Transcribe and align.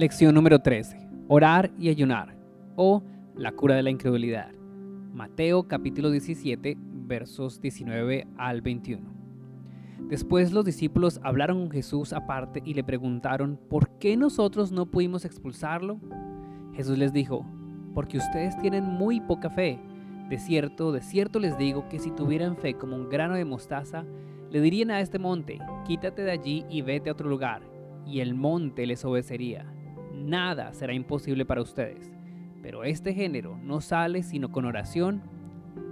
Lección 0.00 0.34
número 0.34 0.60
13. 0.60 0.96
Orar 1.28 1.70
y 1.78 1.90
ayunar 1.90 2.34
o 2.74 3.02
la 3.36 3.52
cura 3.52 3.74
de 3.74 3.82
la 3.82 3.90
incredulidad. 3.90 4.50
Mateo 5.12 5.68
capítulo 5.68 6.10
17 6.10 6.78
versos 6.80 7.60
19 7.60 8.26
al 8.38 8.62
21. 8.62 9.06
Después 10.08 10.52
los 10.52 10.64
discípulos 10.64 11.20
hablaron 11.22 11.58
con 11.58 11.70
Jesús 11.70 12.14
aparte 12.14 12.62
y 12.64 12.72
le 12.72 12.82
preguntaron, 12.82 13.60
¿por 13.68 13.90
qué 13.98 14.16
nosotros 14.16 14.72
no 14.72 14.86
pudimos 14.86 15.26
expulsarlo? 15.26 16.00
Jesús 16.72 16.96
les 16.96 17.12
dijo, 17.12 17.44
porque 17.92 18.16
ustedes 18.16 18.56
tienen 18.56 18.84
muy 18.84 19.20
poca 19.20 19.50
fe. 19.50 19.78
De 20.30 20.38
cierto, 20.38 20.92
de 20.92 21.02
cierto 21.02 21.40
les 21.40 21.58
digo 21.58 21.90
que 21.90 21.98
si 21.98 22.10
tuvieran 22.10 22.56
fe 22.56 22.72
como 22.72 22.96
un 22.96 23.10
grano 23.10 23.34
de 23.34 23.44
mostaza, 23.44 24.06
le 24.50 24.62
dirían 24.62 24.92
a 24.92 25.00
este 25.00 25.18
monte, 25.18 25.58
quítate 25.86 26.22
de 26.22 26.30
allí 26.30 26.64
y 26.70 26.80
vete 26.80 27.10
a 27.10 27.12
otro 27.12 27.28
lugar, 27.28 27.60
y 28.06 28.20
el 28.20 28.34
monte 28.34 28.86
les 28.86 29.04
obedecería. 29.04 29.70
Nada 30.20 30.72
será 30.74 30.92
imposible 30.92 31.46
para 31.46 31.62
ustedes, 31.62 32.12
pero 32.62 32.84
este 32.84 33.14
género 33.14 33.56
no 33.62 33.80
sale 33.80 34.22
sino 34.22 34.52
con 34.52 34.66
oración 34.66 35.22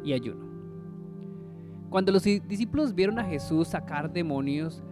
y 0.05 0.13
ayuno. 0.13 0.47
Cuando 1.89 2.13
los 2.13 2.23
discípulos 2.25 2.95
vieron 2.95 3.19
a 3.19 3.25
Jesús 3.25 3.69
sacar 3.69 4.13
demonios, 4.13 4.83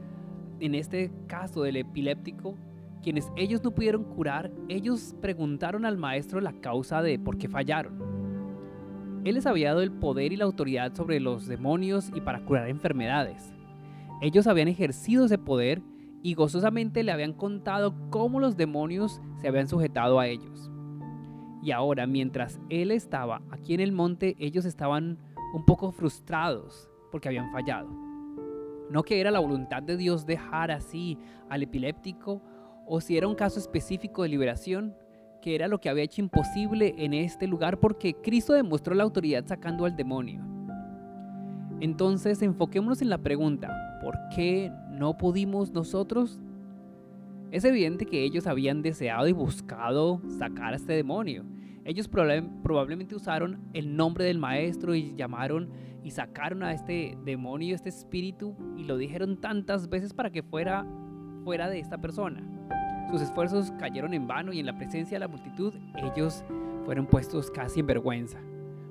en 0.60 0.74
este 0.74 1.12
caso 1.26 1.62
del 1.62 1.76
epiléptico, 1.76 2.56
quienes 3.02 3.30
ellos 3.36 3.62
no 3.62 3.72
pudieron 3.72 4.04
curar, 4.04 4.50
ellos 4.70 5.14
preguntaron 5.20 5.84
al 5.84 5.98
maestro 5.98 6.40
la 6.40 6.54
causa 6.54 7.02
de 7.02 7.18
por 7.18 7.36
qué 7.36 7.48
fallaron. 7.48 9.22
Él 9.24 9.34
les 9.34 9.44
había 9.44 9.68
dado 9.68 9.82
el 9.82 9.92
poder 9.92 10.32
y 10.32 10.36
la 10.36 10.46
autoridad 10.46 10.94
sobre 10.94 11.20
los 11.20 11.46
demonios 11.46 12.10
y 12.14 12.22
para 12.22 12.40
curar 12.40 12.70
enfermedades. 12.70 13.52
Ellos 14.22 14.46
habían 14.46 14.68
ejercido 14.68 15.26
ese 15.26 15.36
poder 15.36 15.82
y 16.22 16.34
gozosamente 16.34 17.02
le 17.02 17.12
habían 17.12 17.32
contado 17.32 17.94
cómo 18.10 18.40
los 18.40 18.56
demonios 18.56 19.20
se 19.40 19.48
habían 19.48 19.68
sujetado 19.68 20.18
a 20.18 20.26
ellos. 20.26 20.70
Y 21.62 21.72
ahora, 21.72 22.06
mientras 22.06 22.60
él 22.68 22.90
estaba 22.90 23.42
aquí 23.50 23.74
en 23.74 23.80
el 23.80 23.92
monte, 23.92 24.36
ellos 24.38 24.64
estaban 24.64 25.18
un 25.54 25.64
poco 25.64 25.90
frustrados 25.90 26.88
porque 27.10 27.28
habían 27.28 27.50
fallado. 27.52 27.88
No 28.90 29.02
que 29.02 29.20
era 29.20 29.30
la 29.30 29.40
voluntad 29.40 29.82
de 29.82 29.96
Dios 29.96 30.26
dejar 30.26 30.70
así 30.70 31.18
al 31.48 31.62
epiléptico 31.62 32.42
o 32.86 33.00
si 33.00 33.16
era 33.16 33.26
un 33.26 33.34
caso 33.34 33.58
específico 33.58 34.22
de 34.22 34.28
liberación, 34.28 34.94
que 35.42 35.54
era 35.54 35.66
lo 35.68 35.80
que 35.80 35.88
había 35.88 36.04
hecho 36.04 36.20
imposible 36.20 36.94
en 36.98 37.14
este 37.14 37.46
lugar 37.46 37.80
porque 37.80 38.14
Cristo 38.14 38.52
demostró 38.52 38.94
la 38.94 39.02
autoridad 39.02 39.44
sacando 39.46 39.84
al 39.84 39.96
demonio. 39.96 40.44
Entonces 41.80 42.40
enfoquémonos 42.42 43.02
en 43.02 43.10
la 43.10 43.18
pregunta, 43.18 43.98
¿por 44.02 44.16
qué 44.34 44.72
no 44.96 45.16
pudimos 45.18 45.70
nosotros? 45.72 46.40
Es 47.50 47.64
evidente 47.64 48.06
que 48.06 48.24
ellos 48.24 48.46
habían 48.46 48.82
deseado 48.82 49.28
y 49.28 49.32
buscado 49.32 50.20
sacar 50.38 50.72
a 50.72 50.76
este 50.76 50.94
demonio. 50.94 51.44
Ellos 51.84 52.08
probablemente 52.08 53.14
usaron 53.14 53.60
el 53.72 53.96
nombre 53.96 54.24
del 54.24 54.38
maestro 54.38 54.94
y 54.94 55.14
llamaron 55.14 55.70
y 56.02 56.10
sacaron 56.10 56.62
a 56.62 56.72
este 56.72 57.16
demonio, 57.24 57.74
este 57.74 57.88
espíritu, 57.88 58.56
y 58.76 58.84
lo 58.84 58.96
dijeron 58.96 59.40
tantas 59.40 59.88
veces 59.88 60.12
para 60.12 60.30
que 60.30 60.42
fuera 60.42 60.86
fuera 61.44 61.68
de 61.68 61.78
esta 61.78 61.98
persona. 61.98 62.42
Sus 63.10 63.22
esfuerzos 63.22 63.70
cayeron 63.78 64.14
en 64.14 64.26
vano 64.26 64.52
y 64.52 64.58
en 64.58 64.66
la 64.66 64.76
presencia 64.76 65.14
de 65.14 65.20
la 65.20 65.28
multitud 65.28 65.74
ellos 65.96 66.44
fueron 66.84 67.06
puestos 67.06 67.52
casi 67.52 67.80
en 67.80 67.86
vergüenza. 67.86 68.38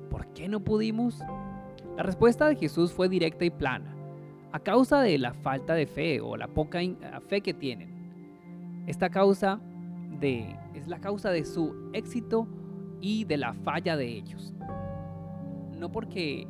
¿Por 0.10 0.28
qué 0.28 0.48
no 0.48 0.62
pudimos? 0.62 1.20
La 1.98 2.04
respuesta 2.04 2.48
de 2.48 2.56
Jesús 2.56 2.94
fue 2.94 3.10
directa 3.10 3.44
y 3.44 3.50
plana. 3.50 3.95
A 4.56 4.60
causa 4.60 5.02
de 5.02 5.18
la 5.18 5.34
falta 5.34 5.74
de 5.74 5.86
fe 5.86 6.22
o 6.22 6.38
la 6.38 6.48
poca 6.48 6.80
fe 7.28 7.42
que 7.42 7.54
tienen. 7.54 8.86
Esta 8.88 9.10
causa 9.10 9.60
de, 10.22 10.56
es 10.74 10.88
la 10.88 11.02
causa 11.02 11.30
de 11.30 11.44
su 11.44 11.90
éxito 11.92 12.48
y 13.02 13.26
de 13.26 13.36
la 13.36 13.54
falla 13.54 13.98
de 13.98 14.08
ellos. 14.08 14.54
No 15.78 15.92
porque 15.92 16.48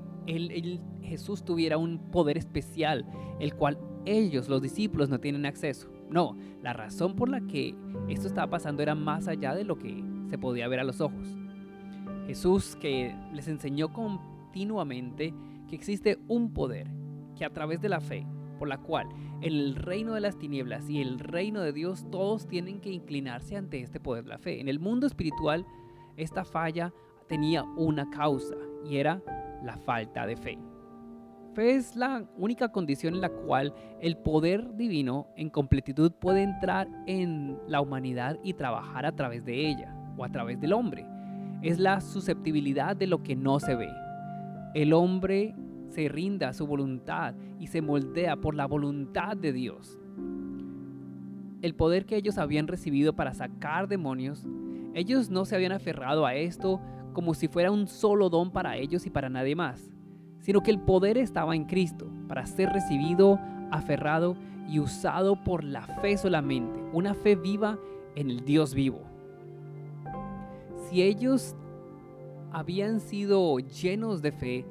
Jesús 1.01 1.43
tuviera 1.43 1.79
un 1.79 1.97
poder 2.11 2.37
especial, 2.37 3.07
el 3.39 3.55
cual 3.55 3.79
ellos, 4.05 4.49
los 4.49 4.61
discípulos, 4.61 5.09
no 5.09 5.19
tienen 5.19 5.47
acceso. 5.47 5.89
No, 6.07 6.37
la 6.61 6.73
razón 6.73 7.15
por 7.15 7.27
la 7.27 7.41
que 7.47 7.73
esto 8.07 8.27
estaba 8.27 8.51
pasando 8.51 8.83
era 8.83 8.93
más 8.93 9.27
allá 9.27 9.55
de 9.55 9.63
lo 9.63 9.79
que 9.79 10.03
se 10.29 10.37
podía 10.37 10.67
ver 10.67 10.79
a 10.79 10.83
los 10.83 11.01
ojos. 11.01 11.35
Jesús 12.27 12.75
que 12.75 13.15
les 13.33 13.47
enseñó 13.47 13.91
continuamente 13.91 15.33
que 15.67 15.75
existe 15.75 16.19
un 16.27 16.53
poder 16.53 16.85
que 17.35 17.45
a 17.45 17.51
través 17.51 17.81
de 17.81 17.89
la 17.89 17.99
fe, 17.99 18.25
por 18.57 18.67
la 18.67 18.77
cual 18.77 19.07
el 19.41 19.75
reino 19.75 20.13
de 20.13 20.21
las 20.21 20.37
tinieblas 20.37 20.89
y 20.89 21.01
el 21.01 21.19
reino 21.19 21.61
de 21.61 21.73
Dios 21.73 22.05
todos 22.09 22.47
tienen 22.47 22.79
que 22.79 22.91
inclinarse 22.91 23.55
ante 23.55 23.81
este 23.81 23.99
poder 23.99 24.23
de 24.23 24.29
la 24.29 24.37
fe. 24.37 24.59
En 24.61 24.67
el 24.67 24.79
mundo 24.79 25.07
espiritual, 25.07 25.65
esta 26.17 26.45
falla 26.45 26.93
tenía 27.27 27.63
una 27.63 28.09
causa 28.09 28.55
y 28.85 28.97
era 28.97 29.21
la 29.63 29.77
falta 29.77 30.25
de 30.25 30.37
fe. 30.37 30.57
Fe 31.53 31.75
es 31.75 31.95
la 31.95 32.25
única 32.37 32.69
condición 32.69 33.15
en 33.15 33.21
la 33.21 33.29
cual 33.29 33.73
el 34.01 34.17
poder 34.17 34.75
divino 34.75 35.27
en 35.37 35.49
completitud 35.49 36.11
puede 36.11 36.43
entrar 36.43 36.87
en 37.07 37.57
la 37.67 37.81
humanidad 37.81 38.37
y 38.43 38.53
trabajar 38.53 39.05
a 39.05 39.15
través 39.15 39.45
de 39.45 39.69
ella 39.69 39.95
o 40.17 40.25
a 40.25 40.29
través 40.29 40.59
del 40.59 40.73
hombre. 40.73 41.05
Es 41.61 41.79
la 41.79 42.01
susceptibilidad 42.01 42.95
de 42.95 43.07
lo 43.07 43.23
que 43.23 43.35
no 43.35 43.59
se 43.59 43.75
ve. 43.75 43.89
El 44.73 44.91
hombre 44.91 45.55
se 45.95 46.07
rinda 46.09 46.49
a 46.49 46.53
su 46.53 46.67
voluntad 46.67 47.33
y 47.59 47.67
se 47.67 47.81
moldea 47.81 48.35
por 48.35 48.53
la 48.53 48.67
voluntad 48.67 49.35
de 49.35 49.53
Dios. 49.53 49.97
El 51.61 51.73
poder 51.73 52.05
que 52.05 52.17
ellos 52.17 52.37
habían 52.37 52.67
recibido 52.67 53.15
para 53.15 53.33
sacar 53.33 53.87
demonios, 53.87 54.45
ellos 54.93 55.29
no 55.29 55.45
se 55.45 55.55
habían 55.55 55.71
aferrado 55.71 56.25
a 56.25 56.35
esto 56.35 56.79
como 57.13 57.33
si 57.33 57.47
fuera 57.47 57.71
un 57.71 57.87
solo 57.87 58.29
don 58.29 58.51
para 58.51 58.77
ellos 58.77 59.05
y 59.05 59.09
para 59.09 59.29
nadie 59.29 59.55
más 59.55 59.95
sino 60.45 60.61
que 60.61 60.69
el 60.69 60.79
poder 60.79 61.17
estaba 61.17 61.55
en 61.55 61.65
Cristo 61.65 62.07
para 62.27 62.45
ser 62.45 62.69
recibido, 62.69 63.39
aferrado 63.71 64.37
y 64.69 64.79
usado 64.79 65.43
por 65.43 65.63
la 65.63 65.87
fe 65.87 66.17
solamente, 66.17 66.79
una 66.93 67.15
fe 67.15 67.35
viva 67.35 67.79
en 68.13 68.29
el 68.29 68.45
Dios 68.45 68.75
vivo. 68.75 69.01
Si 70.87 71.01
ellos 71.01 71.55
habían 72.51 72.99
sido 72.99 73.57
llenos 73.57 74.21
de 74.21 74.31
fe 74.31 74.65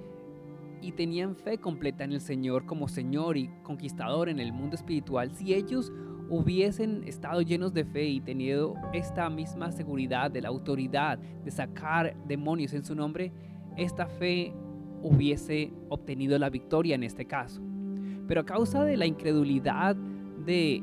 y 0.85 0.93
tenían 0.93 1.35
fe 1.35 1.57
completa 1.57 2.05
en 2.05 2.13
el 2.13 2.21
Señor 2.21 2.67
como 2.67 2.89
Señor 2.89 3.39
y 3.39 3.49
conquistador 3.63 4.29
en 4.29 4.39
el 4.39 4.53
mundo 4.53 4.77
espiritual, 4.77 5.35
si 5.35 5.55
ellos 5.55 5.91
hubiesen 6.29 7.05
estado 7.05 7.41
llenos 7.41 7.73
de 7.73 7.87
fe 7.87 8.05
y 8.05 8.21
tenido 8.21 8.75
esta 8.93 9.31
misma 9.31 9.73
seguridad 9.73 10.31
de 10.31 10.43
la 10.43 10.49
autoridad 10.49 11.19
de 11.19 11.51
sacar 11.51 12.15
demonios 12.27 12.75
en 12.75 12.85
su 12.85 12.95
nombre, 12.95 13.33
esta 13.79 14.07
fe 14.07 14.53
hubiese 15.03 15.73
obtenido 15.89 16.39
la 16.39 16.51
victoria 16.51 16.97
en 16.97 17.03
este 17.03 17.25
caso. 17.25 17.63
Pero 18.29 18.43
a 18.43 18.47
causa 18.47 18.85
de 18.85 18.99
la 18.99 19.07
incredulidad 19.07 19.97
de 19.97 20.83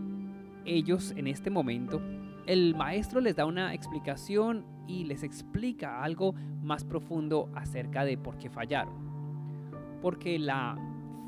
ellos 0.65 1.13
en 1.15 1.27
este 1.27 1.51
momento, 1.51 2.01
el 2.47 2.75
maestro 2.75 3.21
les 3.21 3.35
da 3.35 3.45
una 3.45 3.75
explicación 3.75 4.65
y 4.87 5.03
les 5.03 5.21
explica 5.21 6.01
algo 6.03 6.33
más 6.63 6.85
profundo 6.85 7.49
acerca 7.53 8.03
de 8.03 8.17
por 8.17 8.39
qué 8.39 8.49
fallaron. 8.49 9.10
Porque 10.01 10.39
la 10.39 10.77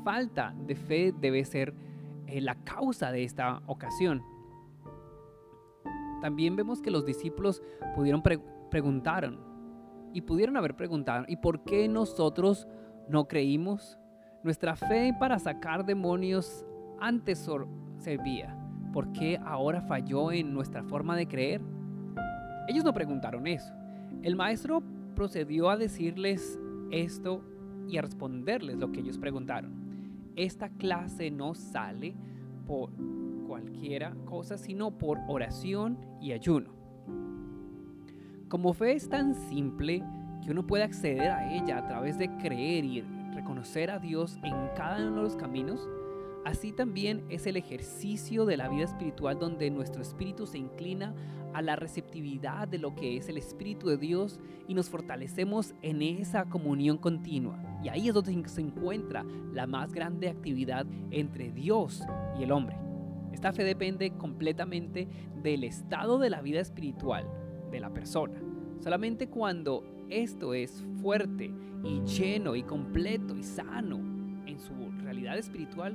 falta 0.04 0.54
de 0.66 0.74
fe 0.74 1.14
debe 1.18 1.44
ser 1.44 1.74
eh, 2.26 2.40
la 2.40 2.56
causa 2.56 3.12
de 3.12 3.24
esta 3.24 3.62
ocasión. 3.66 4.22
También 6.20 6.56
vemos 6.56 6.80
que 6.80 6.90
los 6.90 7.04
discípulos 7.04 7.62
pudieron 7.94 8.22
preguntaron 8.70 9.38
y 10.12 10.22
pudieron 10.22 10.56
haber 10.56 10.74
preguntado, 10.74 11.24
¿y 11.28 11.36
por 11.36 11.64
qué 11.64 11.88
nosotros 11.88 12.66
no 13.08 13.26
creímos. 13.26 13.98
Nuestra 14.42 14.76
fe 14.76 15.14
para 15.18 15.38
sacar 15.38 15.84
demonios 15.84 16.64
antes 17.00 17.48
servía. 17.98 18.56
¿Por 18.92 19.12
qué 19.12 19.40
ahora 19.44 19.80
falló 19.82 20.30
en 20.30 20.52
nuestra 20.52 20.82
forma 20.84 21.16
de 21.16 21.26
creer? 21.26 21.60
Ellos 22.68 22.84
no 22.84 22.92
preguntaron 22.92 23.46
eso. 23.46 23.72
El 24.22 24.36
maestro 24.36 24.82
procedió 25.14 25.68
a 25.70 25.76
decirles 25.76 26.58
esto 26.90 27.42
y 27.88 27.98
a 27.98 28.02
responderles 28.02 28.76
lo 28.76 28.92
que 28.92 29.00
ellos 29.00 29.18
preguntaron. 29.18 29.72
Esta 30.36 30.68
clase 30.68 31.30
no 31.30 31.54
sale 31.54 32.14
por 32.66 32.90
cualquiera 33.46 34.14
cosa, 34.24 34.58
sino 34.58 34.90
por 34.98 35.18
oración 35.28 35.98
y 36.20 36.32
ayuno. 36.32 36.70
Como 38.48 38.72
fe 38.72 38.92
es 38.92 39.08
tan 39.08 39.34
simple, 39.34 40.02
que 40.44 40.50
uno 40.50 40.66
puede 40.66 40.84
acceder 40.84 41.30
a 41.30 41.54
ella 41.54 41.78
a 41.78 41.86
través 41.86 42.18
de 42.18 42.28
creer 42.36 42.84
y 42.84 43.02
reconocer 43.34 43.90
a 43.90 43.98
Dios 43.98 44.38
en 44.42 44.54
cada 44.76 44.98
uno 44.98 45.16
de 45.16 45.22
los 45.22 45.36
caminos, 45.36 45.88
así 46.44 46.72
también 46.72 47.24
es 47.30 47.46
el 47.46 47.56
ejercicio 47.56 48.44
de 48.44 48.56
la 48.56 48.68
vida 48.68 48.84
espiritual 48.84 49.38
donde 49.38 49.70
nuestro 49.70 50.02
espíritu 50.02 50.46
se 50.46 50.58
inclina 50.58 51.14
a 51.54 51.62
la 51.62 51.76
receptividad 51.76 52.68
de 52.68 52.78
lo 52.78 52.94
que 52.94 53.16
es 53.16 53.28
el 53.28 53.38
Espíritu 53.38 53.88
de 53.88 53.96
Dios 53.96 54.40
y 54.68 54.74
nos 54.74 54.90
fortalecemos 54.90 55.74
en 55.82 56.02
esa 56.02 56.44
comunión 56.44 56.98
continua. 56.98 57.58
Y 57.82 57.88
ahí 57.88 58.08
es 58.08 58.14
donde 58.14 58.48
se 58.48 58.60
encuentra 58.60 59.24
la 59.52 59.66
más 59.66 59.92
grande 59.92 60.28
actividad 60.28 60.84
entre 61.10 61.52
Dios 61.52 62.02
y 62.38 62.42
el 62.42 62.52
hombre. 62.52 62.76
Esta 63.32 63.52
fe 63.52 63.64
depende 63.64 64.10
completamente 64.12 65.08
del 65.42 65.64
estado 65.64 66.18
de 66.18 66.30
la 66.30 66.42
vida 66.42 66.60
espiritual 66.60 67.28
de 67.70 67.80
la 67.80 67.92
persona. 67.92 68.40
Solamente 68.80 69.28
cuando 69.28 69.84
esto 70.10 70.54
es 70.54 70.84
fuerte 71.00 71.52
y 71.82 72.00
lleno 72.02 72.56
y 72.56 72.62
completo 72.62 73.36
y 73.36 73.42
sano 73.42 73.98
en 74.46 74.58
su 74.58 74.72
realidad 75.02 75.38
espiritual, 75.38 75.94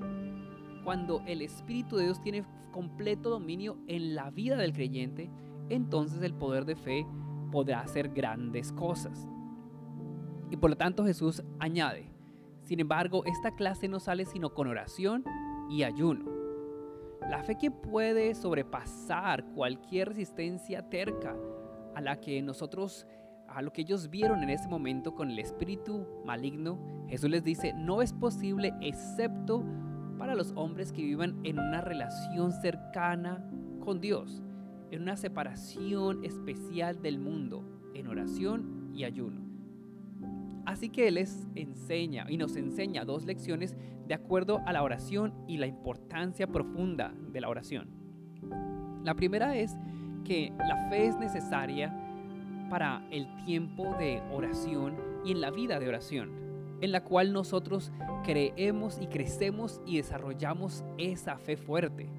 cuando 0.84 1.22
el 1.26 1.42
Espíritu 1.42 1.98
de 1.98 2.06
Dios 2.06 2.22
tiene 2.22 2.44
completo 2.72 3.30
dominio 3.30 3.78
en 3.88 4.16
la 4.16 4.30
vida 4.32 4.58
del 4.58 4.74
creyente, 4.74 5.30
entonces 5.69 6.21
el 6.21 6.33
poder 6.33 6.66
de 6.66 6.75
fe 6.75 7.06
podrá 7.51 7.81
hacer 7.81 8.10
grandes 8.10 8.71
cosas. 8.71 9.27
Y 10.50 10.57
por 10.57 10.71
lo 10.71 10.77
tanto 10.77 11.06
Jesús 11.06 11.44
añade, 11.60 12.10
sin 12.63 12.80
embargo, 12.80 13.24
esta 13.25 13.56
clase 13.56 13.88
no 13.88 14.00
sale 14.00 14.25
sino 14.25 14.54
con 14.54 14.68
oración 14.68 15.24
y 15.69 15.83
ayuno. 15.83 16.25
La 17.30 17.44
fe 17.44 17.57
que 17.57 17.71
puede 17.71 18.33
sobrepasar 18.36 19.44
cualquier 19.54 20.10
resistencia 20.10 20.88
terca 20.89 21.36
a 21.95 22.01
la 22.01 22.19
que 22.19 22.42
nosotros, 22.42 23.07
a 23.48 23.62
lo 23.62 23.74
que 23.74 23.81
ellos 23.81 24.10
vieron 24.10 24.44
en 24.44 24.50
ese 24.50 24.68
momento 24.68 25.16
con 25.16 25.31
el 25.31 25.39
espíritu 25.39 26.06
maligno, 26.25 26.80
Jesús 27.07 27.30
les 27.30 27.44
dice, 27.44 27.74
no 27.74 28.01
es 28.01 28.13
posible 28.13 28.74
excepto 28.81 29.63
para 30.18 30.36
los 30.36 30.51
hombres 30.56 30.92
que 30.92 31.01
vivan 31.01 31.39
en 31.44 31.60
una 31.60 31.81
relación 31.81 32.51
cercana 32.51 33.44
con 33.80 34.00
Dios 34.00 34.44
en 34.92 35.02
una 35.02 35.18
separación 35.18 36.24
especial 36.24 37.02
del 37.02 37.20
mundo, 37.20 37.64
en 37.94 38.08
oración 38.08 38.92
y 38.94 39.04
ayuno. 39.04 39.42
Así 40.66 40.90
que 40.90 41.08
Él 41.08 41.16
les 41.16 41.48
enseña 41.56 42.26
y 42.30 42.38
nos 42.38 42.56
enseña 42.56 43.06
dos 43.06 43.26
lecciones 43.26 43.76
de 44.08 44.14
acuerdo 44.14 44.62
a 44.66 44.74
la 44.74 44.84
oración 44.84 45.34
y 45.48 45.58
la 45.58 45.68
importancia 45.68 46.48
profunda 46.48 47.14
de 47.32 47.42
la 47.42 47.50
oración. 47.50 47.90
La 49.04 49.16
primera 49.16 49.56
es 49.56 49.76
que 50.26 50.52
la 50.58 50.90
fe 50.90 51.08
es 51.08 51.18
necesaria 51.18 51.96
para 52.70 53.04
el 53.10 53.28
tiempo 53.46 53.96
de 53.98 54.22
oración 54.32 54.96
y 55.26 55.32
en 55.32 55.42
la 55.42 55.50
vida 55.50 55.80
de 55.80 55.88
oración, 55.88 56.30
en 56.82 56.92
la 56.92 57.04
cual 57.04 57.34
nosotros 57.34 57.92
creemos 58.24 59.00
y 59.02 59.08
crecemos 59.08 59.82
y 59.86 59.98
desarrollamos 59.98 60.84
esa 60.98 61.38
fe 61.38 61.58
fuerte. 61.58 62.10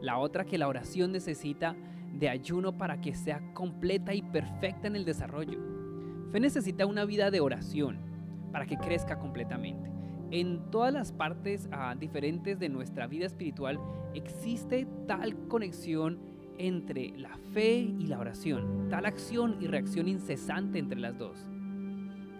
La 0.00 0.18
otra 0.18 0.46
que 0.46 0.58
la 0.58 0.68
oración 0.68 1.12
necesita 1.12 1.76
de 2.12 2.28
ayuno 2.28 2.76
para 2.76 3.00
que 3.00 3.14
sea 3.14 3.40
completa 3.54 4.14
y 4.14 4.22
perfecta 4.22 4.88
en 4.88 4.96
el 4.96 5.04
desarrollo. 5.04 5.58
Fe 6.32 6.40
necesita 6.40 6.86
una 6.86 7.04
vida 7.04 7.30
de 7.30 7.40
oración 7.40 7.98
para 8.52 8.66
que 8.66 8.76
crezca 8.76 9.18
completamente. 9.18 9.90
En 10.30 10.70
todas 10.70 10.92
las 10.92 11.12
partes 11.12 11.68
ah, 11.72 11.96
diferentes 11.98 12.58
de 12.58 12.68
nuestra 12.68 13.06
vida 13.06 13.26
espiritual 13.26 13.80
existe 14.14 14.86
tal 15.06 15.48
conexión 15.48 16.18
entre 16.58 17.16
la 17.16 17.36
fe 17.52 17.78
y 17.78 18.06
la 18.06 18.18
oración, 18.18 18.88
tal 18.90 19.06
acción 19.06 19.56
y 19.60 19.66
reacción 19.66 20.08
incesante 20.08 20.78
entre 20.78 21.00
las 21.00 21.18
dos, 21.18 21.48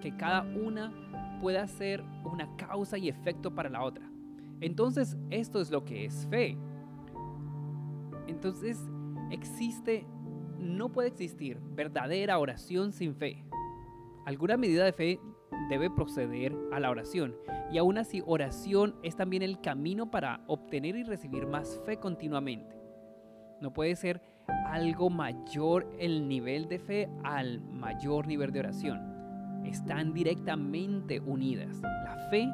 que 0.01 0.15
cada 0.17 0.43
una 0.43 0.93
pueda 1.41 1.67
ser 1.67 2.05
una 2.25 2.55
causa 2.57 2.99
y 2.99 3.09
efecto 3.09 3.55
para 3.55 3.71
la 3.71 3.83
otra. 3.83 4.09
Entonces, 4.61 5.17
esto 5.31 5.61
es 5.61 5.71
lo 5.71 5.85
que 5.85 6.05
es 6.05 6.27
fe. 6.29 6.59
Entonces, 8.29 8.79
existe, 9.31 10.07
no 10.59 10.91
puede 10.91 11.09
existir 11.09 11.59
verdadera 11.61 12.39
oración 12.39 12.93
sin 12.93 13.15
fe. 13.15 13.45
Alguna 14.27 14.57
medida 14.57 14.85
de 14.85 14.93
fe 14.93 15.21
debe 15.69 15.91
proceder 15.91 16.55
a 16.73 16.81
la 16.81 16.91
oración. 16.91 17.35
Y 17.73 17.79
aún 17.79 17.99
así, 17.99 18.23
oración 18.27 18.95
es 19.03 19.17
también 19.17 19.43
el 19.43 19.61
camino 19.61 20.11
para 20.11 20.43
obtener 20.47 20.97
y 20.97 21.03
recibir 21.03 21.47
más 21.47 21.81
fe 21.85 21.97
continuamente. 21.97 22.77
No 23.61 23.73
puede 23.73 23.97
ser 23.97 24.21
algo 24.67 25.11
mayor 25.11 25.87
el 25.99 26.29
nivel 26.29 26.69
de 26.69 26.79
fe 26.79 27.09
al 27.23 27.61
mayor 27.61 28.27
nivel 28.27 28.53
de 28.53 28.61
oración. 28.61 29.01
Están 29.65 30.13
directamente 30.13 31.21
unidas, 31.21 31.81
la 31.83 32.17
fe 32.31 32.49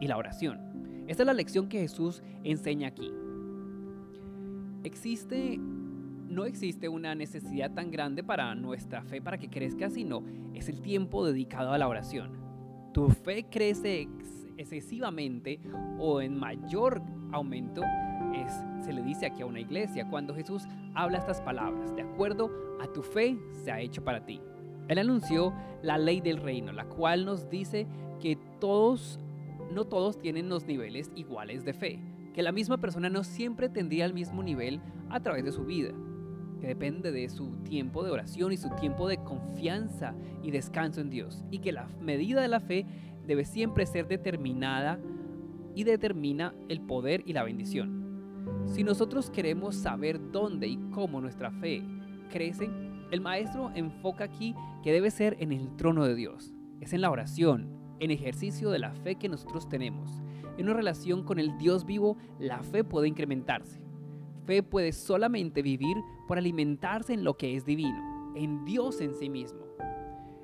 y 0.00 0.06
la 0.06 0.16
oración. 0.16 1.04
Esta 1.06 1.22
es 1.22 1.26
la 1.26 1.34
lección 1.34 1.68
que 1.68 1.80
Jesús 1.80 2.22
enseña 2.42 2.88
aquí. 2.88 3.12
Existe 4.82 5.60
no 6.28 6.44
existe 6.44 6.88
una 6.88 7.14
necesidad 7.14 7.72
tan 7.72 7.90
grande 7.90 8.22
para 8.22 8.54
nuestra 8.54 9.02
fe 9.02 9.20
para 9.20 9.38
que 9.38 9.48
crezca, 9.48 9.90
sino 9.90 10.22
es 10.54 10.68
el 10.68 10.80
tiempo 10.80 11.24
dedicado 11.24 11.72
a 11.72 11.78
la 11.78 11.88
oración. 11.88 12.32
Tu 12.92 13.08
fe 13.08 13.46
crece 13.50 14.08
excesivamente 14.56 15.60
o 15.98 16.20
en 16.20 16.38
mayor 16.38 17.02
aumento 17.32 17.82
es, 18.34 18.52
se 18.84 18.92
le 18.92 19.02
dice 19.02 19.26
aquí 19.26 19.42
a 19.42 19.46
una 19.46 19.60
iglesia 19.60 20.08
cuando 20.08 20.34
Jesús 20.34 20.64
habla 20.94 21.18
estas 21.18 21.40
palabras, 21.40 21.94
de 21.94 22.02
acuerdo 22.02 22.50
a 22.80 22.86
tu 22.92 23.02
fe 23.02 23.38
se 23.52 23.70
ha 23.70 23.80
hecho 23.80 24.02
para 24.02 24.24
ti. 24.24 24.40
Él 24.88 24.98
anunció 24.98 25.52
la 25.82 25.98
ley 25.98 26.20
del 26.20 26.38
reino, 26.38 26.72
la 26.72 26.84
cual 26.84 27.24
nos 27.24 27.50
dice 27.50 27.86
que 28.20 28.38
todos, 28.60 29.18
no 29.72 29.84
todos 29.84 30.18
tienen 30.18 30.48
los 30.48 30.64
niveles 30.64 31.10
iguales 31.14 31.64
de 31.64 31.72
fe, 31.72 32.00
que 32.32 32.42
la 32.42 32.52
misma 32.52 32.78
persona 32.78 33.08
no 33.08 33.24
siempre 33.24 33.68
tendría 33.68 34.04
el 34.04 34.14
mismo 34.14 34.42
nivel 34.42 34.80
a 35.10 35.20
través 35.20 35.44
de 35.44 35.52
su 35.52 35.64
vida 35.64 35.92
que 36.60 36.66
depende 36.66 37.12
de 37.12 37.28
su 37.28 37.50
tiempo 37.64 38.02
de 38.02 38.10
oración 38.10 38.52
y 38.52 38.56
su 38.56 38.70
tiempo 38.70 39.08
de 39.08 39.18
confianza 39.18 40.14
y 40.42 40.50
descanso 40.50 41.00
en 41.00 41.10
Dios. 41.10 41.44
Y 41.50 41.58
que 41.58 41.72
la 41.72 41.88
medida 42.00 42.40
de 42.40 42.48
la 42.48 42.60
fe 42.60 42.86
debe 43.26 43.44
siempre 43.44 43.86
ser 43.86 44.08
determinada 44.08 44.98
y 45.74 45.84
determina 45.84 46.54
el 46.68 46.80
poder 46.80 47.22
y 47.26 47.32
la 47.32 47.44
bendición. 47.44 48.04
Si 48.66 48.84
nosotros 48.84 49.30
queremos 49.30 49.76
saber 49.76 50.30
dónde 50.30 50.68
y 50.68 50.76
cómo 50.92 51.20
nuestra 51.20 51.50
fe 51.50 51.82
crece, 52.30 52.70
el 53.10 53.20
maestro 53.20 53.70
enfoca 53.74 54.24
aquí 54.24 54.54
que 54.82 54.92
debe 54.92 55.10
ser 55.10 55.36
en 55.40 55.52
el 55.52 55.76
trono 55.76 56.04
de 56.04 56.14
Dios. 56.14 56.54
Es 56.80 56.92
en 56.92 57.00
la 57.00 57.10
oración, 57.10 57.68
en 58.00 58.10
ejercicio 58.10 58.70
de 58.70 58.78
la 58.78 58.92
fe 58.92 59.16
que 59.16 59.28
nosotros 59.28 59.68
tenemos. 59.68 60.22
En 60.56 60.66
una 60.66 60.74
relación 60.74 61.22
con 61.24 61.38
el 61.38 61.58
Dios 61.58 61.84
vivo, 61.84 62.16
la 62.38 62.62
fe 62.62 62.84
puede 62.84 63.08
incrementarse 63.08 63.85
fe 64.46 64.62
puede 64.62 64.92
solamente 64.92 65.60
vivir 65.60 65.96
por 66.26 66.38
alimentarse 66.38 67.12
en 67.12 67.24
lo 67.24 67.36
que 67.36 67.56
es 67.56 67.64
divino, 67.64 68.32
en 68.34 68.64
Dios 68.64 69.00
en 69.00 69.14
sí 69.14 69.28
mismo. 69.28 69.66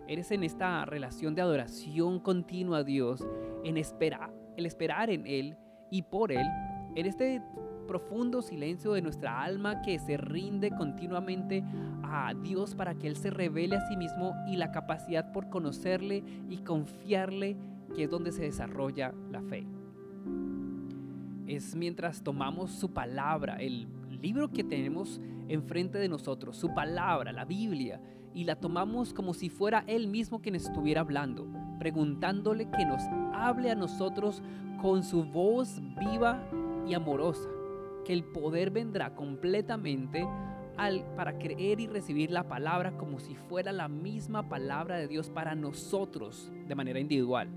Eres 0.08 0.31
en 0.32 0.43
esta 0.43 0.84
relación 0.84 1.34
de 1.34 1.43
adoración 1.43 2.19
continua 2.19 2.78
a 2.78 2.84
Dios, 2.84 3.26
en 3.64 3.76
esperar, 3.78 4.34
el 4.56 4.66
esperar 4.66 5.08
en 5.08 5.26
Él 5.26 5.56
y 5.90 6.02
por 6.02 6.32
Él, 6.32 6.46
en 6.94 7.06
este 7.06 7.41
profundo 7.86 8.43
silencio 8.43 8.93
de 8.93 9.03
nuestra 9.03 9.43
alma 9.43 9.82
que 9.82 9.98
se 9.98 10.17
rinde 10.17 10.70
continuamente 10.70 11.65
a 12.03 12.34
Dios 12.34 12.74
para 12.74 12.94
que 12.94 13.06
Él 13.06 13.17
se 13.17 13.31
revele 13.31 13.76
a 13.76 13.88
sí 13.88 13.96
mismo 13.96 14.34
y 14.48 14.56
la 14.56 14.72
capacidad 14.72 15.32
por 15.32 15.48
conocerle 15.48 16.22
y 16.50 16.58
confiarle, 16.58 17.56
que 17.94 18.05
es 18.05 18.10
donde 18.10 18.32
se 18.32 18.43
desarrolla 18.43 19.15
la 19.31 19.43
fe 19.43 19.67
es 21.46 21.74
mientras 21.74 22.22
tomamos 22.22 22.70
su 22.70 22.93
palabra, 22.93 23.56
el 23.56 23.86
libro 24.22 24.50
que 24.50 24.64
tenemos 24.64 25.20
enfrente 25.48 25.98
de 25.98 26.08
nosotros, 26.08 26.56
su 26.56 26.72
palabra, 26.72 27.32
la 27.32 27.44
Biblia, 27.44 28.00
y 28.34 28.44
la 28.44 28.56
tomamos 28.56 29.12
como 29.12 29.34
si 29.34 29.50
fuera 29.50 29.84
Él 29.86 30.06
mismo 30.06 30.41
quien 30.41 30.55
estuviera 30.55 31.02
hablando, 31.02 31.46
preguntándole 31.79 32.70
que 32.70 32.86
nos 32.86 33.02
hable 33.34 33.70
a 33.70 33.74
nosotros 33.74 34.43
con 34.81 35.02
su 35.02 35.24
voz 35.24 35.81
viva 35.98 36.43
y 36.86 36.94
amorosa, 36.94 37.48
que 38.05 38.12
el 38.12 38.24
poder 38.24 38.70
vendrá 38.70 39.14
completamente 39.14 40.26
al, 40.76 41.05
para 41.17 41.38
creer 41.38 41.81
y 41.81 41.86
recibir 41.86 42.31
la 42.31 42.48
palabra 42.48 42.96
como 42.96 43.19
si 43.20 43.34
fuera 43.34 43.72
la 43.72 43.88
misma 43.88 44.48
palabra 44.48 44.96
de 44.96 45.08
Dios 45.08 45.29
para 45.29 45.55
nosotros 45.55 46.50
de 46.67 46.74
manera 46.74 47.00
individual. 47.00 47.48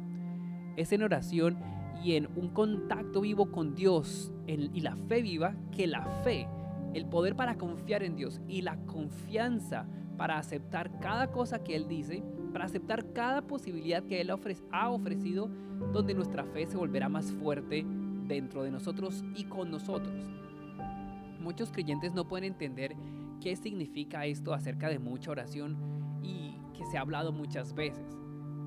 Es 0.76 0.92
en 0.92 1.04
oración 1.04 1.58
y 2.04 2.16
en 2.16 2.28
un 2.36 2.50
contacto 2.50 3.22
vivo 3.22 3.52
con 3.52 3.76
Dios 3.76 4.32
y 4.48 4.82
la 4.82 4.96
fe 4.96 5.22
viva 5.22 5.56
que 5.76 5.88
la 5.88 6.06
fe, 6.24 6.48
el 6.96 7.06
poder 7.06 7.36
para 7.36 7.58
confiar 7.58 8.04
en 8.04 8.16
Dios 8.16 8.42
y 8.48 8.62
la 8.62 8.78
confianza 8.86 9.86
para 10.18 10.38
aceptar 10.38 10.98
cada 11.00 11.32
cosa 11.32 11.62
que 11.62 11.76
Él 11.76 11.90
dice, 11.90 12.24
para 12.54 12.66
aceptar 12.66 13.12
cada 13.12 13.42
posibilidad 13.42 14.02
que 14.04 14.22
Él 14.22 14.30
ha 14.30 14.90
ofrecido, 14.90 15.50
donde 15.92 16.14
nuestra 16.14 16.46
fe 16.46 16.66
se 16.66 16.78
volverá 16.78 17.10
más 17.10 17.34
fuerte 17.34 17.86
dentro 18.26 18.64
de 18.64 18.72
nosotros 18.72 19.26
y 19.36 19.44
con 19.44 19.70
nosotros. 19.72 20.16
Muchos 21.42 21.70
creyentes 21.72 22.14
no 22.14 22.30
pueden 22.30 22.46
entender 22.46 22.96
qué 23.42 23.58
significa 23.58 24.26
esto 24.26 24.54
acerca 24.54 24.88
de 24.88 24.98
mucha 24.98 25.32
oración 25.32 25.76
y 26.24 26.56
que 26.74 26.86
se 26.86 26.98
ha 26.98 27.02
hablado 27.02 27.34
muchas 27.34 27.76
veces. 27.76 28.18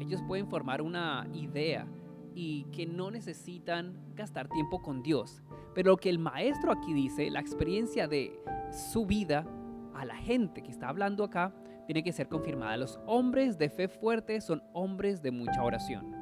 Ellos 0.01 0.23
pueden 0.29 0.49
formar 0.49 0.83
una 0.83 1.27
idea 1.33 1.89
y 2.35 2.65
que 2.65 2.87
no 2.87 3.11
necesitan 3.11 3.97
gastar 4.15 4.49
tiempo 4.49 4.83
con 4.83 5.03
Dios. 5.03 5.43
Pero 5.75 5.93
lo 5.93 5.97
que 5.97 6.11
el 6.11 6.19
maestro 6.19 6.73
aquí 6.73 6.93
dice, 6.93 7.31
la 7.31 7.41
experiencia 7.41 8.09
de 8.09 8.39
su 8.73 9.07
vida 9.07 9.47
a 9.99 10.05
la 10.05 10.17
gente 10.17 10.63
que 10.63 10.71
está 10.71 10.89
hablando 10.89 11.25
acá, 11.25 11.53
tiene 11.87 12.03
que 12.03 12.13
ser 12.13 12.29
confirmada. 12.29 12.77
Los 12.77 13.01
hombres 13.07 13.59
de 13.59 13.69
fe 13.69 13.89
fuerte 13.89 14.41
son 14.41 14.63
hombres 14.73 15.23
de 15.23 15.33
mucha 15.33 15.63
oración. 15.65 16.15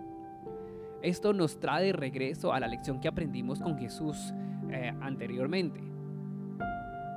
Esto 1.03 1.33
nos 1.33 1.61
trae 1.61 1.87
de 1.87 1.93
regreso 1.93 2.53
a 2.53 2.61
la 2.61 2.69
lección 2.69 3.01
que 3.01 3.09
aprendimos 3.09 3.61
con 3.61 3.77
Jesús 3.77 4.33
eh, 4.71 4.93
anteriormente. 5.01 5.81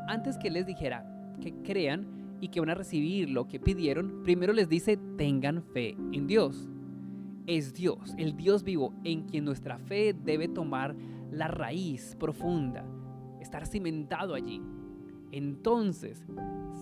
antes 0.08 0.38
que 0.40 0.50
les 0.50 0.66
dijera 0.66 1.06
que 1.40 1.54
crean 1.62 2.08
y 2.42 2.48
que 2.48 2.60
van 2.60 2.72
a 2.72 2.76
recibir 2.76 3.30
lo 3.30 3.48
que 3.48 3.60
pidieron, 3.60 4.24
primero 4.24 4.52
les 4.54 4.68
dice 4.68 4.98
tengan 5.18 5.62
fe 5.62 5.96
en 6.12 6.28
Dios. 6.28 6.68
Es 7.46 7.74
Dios, 7.74 8.16
el 8.18 8.36
Dios 8.36 8.64
vivo, 8.64 8.94
en 9.04 9.24
quien 9.24 9.46
nuestra 9.46 9.78
fe 9.78 10.14
debe 10.14 10.48
tomar 10.48 10.96
la 11.32 11.48
raíz 11.48 12.16
profunda, 12.20 12.86
estar 13.40 13.66
cimentado 13.66 14.34
allí. 14.34 14.62
Entonces 15.32 16.26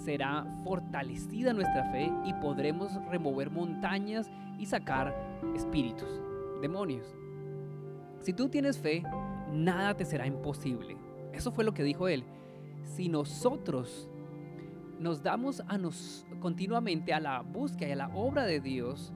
será 0.03 0.45
fortalecida 0.63 1.53
nuestra 1.53 1.91
fe 1.91 2.11
y 2.25 2.33
podremos 2.35 2.93
remover 3.09 3.51
montañas 3.51 4.29
y 4.57 4.65
sacar 4.65 5.13
espíritus, 5.55 6.09
demonios. 6.61 7.05
Si 8.21 8.33
tú 8.33 8.49
tienes 8.49 8.77
fe, 8.77 9.03
nada 9.51 9.95
te 9.95 10.05
será 10.05 10.25
imposible. 10.25 10.97
Eso 11.33 11.51
fue 11.51 11.63
lo 11.63 11.73
que 11.73 11.83
dijo 11.83 12.07
él. 12.07 12.23
Si 12.83 13.09
nosotros 13.09 14.09
nos 14.99 15.21
damos 15.21 15.61
a 15.67 15.77
nos, 15.77 16.25
continuamente 16.39 17.13
a 17.13 17.19
la 17.19 17.41
búsqueda 17.41 17.89
y 17.89 17.91
a 17.91 17.97
la 17.97 18.15
obra 18.15 18.45
de 18.45 18.59
Dios 18.59 19.13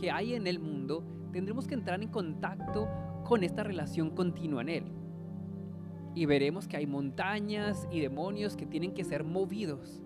que 0.00 0.10
hay 0.10 0.34
en 0.34 0.46
el 0.46 0.58
mundo, 0.58 1.04
tendremos 1.32 1.66
que 1.66 1.74
entrar 1.74 2.02
en 2.02 2.08
contacto 2.08 2.88
con 3.24 3.44
esta 3.44 3.62
relación 3.62 4.10
continua 4.10 4.62
en 4.62 4.68
Él. 4.68 4.84
Y 6.14 6.26
veremos 6.26 6.68
que 6.68 6.76
hay 6.76 6.86
montañas 6.86 7.88
y 7.90 8.00
demonios 8.00 8.56
que 8.56 8.66
tienen 8.66 8.92
que 8.92 9.04
ser 9.04 9.24
movidos. 9.24 10.02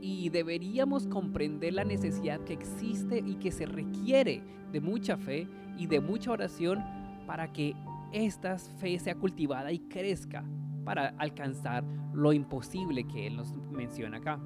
Y 0.00 0.28
deberíamos 0.30 1.06
comprender 1.06 1.74
la 1.74 1.84
necesidad 1.84 2.40
que 2.40 2.52
existe 2.52 3.22
y 3.24 3.36
que 3.36 3.52
se 3.52 3.66
requiere 3.66 4.42
de 4.72 4.80
mucha 4.80 5.16
fe 5.16 5.48
y 5.78 5.86
de 5.86 6.00
mucha 6.00 6.32
oración 6.32 6.82
para 7.26 7.52
que 7.52 7.74
esta 8.12 8.58
fe 8.58 8.98
sea 8.98 9.14
cultivada 9.14 9.72
y 9.72 9.80
crezca 9.80 10.44
para 10.84 11.08
alcanzar 11.18 11.84
lo 12.12 12.32
imposible 12.32 13.04
que 13.04 13.26
Él 13.26 13.36
nos 13.36 13.52
menciona 13.70 14.18
acá. 14.18 14.40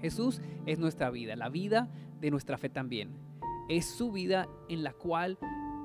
Jesús 0.00 0.42
es 0.66 0.78
nuestra 0.78 1.10
vida, 1.10 1.36
la 1.36 1.48
vida 1.48 1.88
de 2.20 2.30
nuestra 2.30 2.58
fe 2.58 2.68
también. 2.68 3.10
Es 3.68 3.86
su 3.86 4.12
vida 4.12 4.46
en 4.68 4.82
la 4.82 4.92
cual 4.92 5.38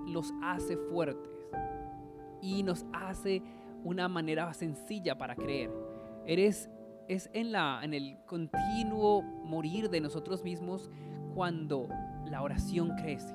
los 0.10 0.34
hace 0.42 0.78
fuertes 0.78 1.32
y 2.42 2.64
nos 2.64 2.86
hace 2.94 3.42
una 3.84 4.08
manera 4.08 4.54
sencilla 4.54 5.18
para 5.18 5.36
creer. 5.36 5.72
Eres 6.26 6.70
es 7.08 7.30
en 7.34 7.52
la 7.52 7.80
en 7.84 7.94
el 7.94 8.18
continuo 8.26 9.24
morir 9.24 9.90
de 9.90 10.00
nosotros 10.00 10.44
mismos 10.44 10.90
cuando 11.34 11.90
la 12.26 12.42
oración 12.42 12.92
crece. 12.98 13.34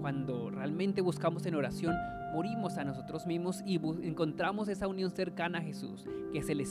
Cuando 0.00 0.50
realmente 0.50 1.00
buscamos 1.00 1.46
en 1.46 1.54
oración, 1.54 1.94
morimos 2.34 2.76
a 2.76 2.84
nosotros 2.84 3.26
mismos 3.26 3.62
y 3.64 3.76
encontramos 4.02 4.68
esa 4.68 4.86
unión 4.86 5.10
cercana 5.10 5.58
a 5.58 5.62
Jesús, 5.62 6.06
que 6.32 6.38
es 6.38 6.48
el, 6.50 6.62